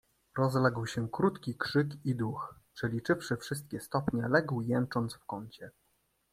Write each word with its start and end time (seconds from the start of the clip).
"Rozległ 0.37 0.87
się 0.87 1.09
krótki 1.11 1.57
krzyk 1.57 1.87
i 2.05 2.15
duch, 2.15 2.55
przeliczywszy 2.73 3.37
wszystkie 3.37 3.79
stopnie, 3.79 4.27
legł 4.27 4.61
jęcząc 4.61 5.13
w 5.15 5.25
kącie." 5.25 5.71